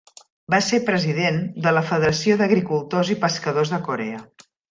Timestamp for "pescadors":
3.27-3.77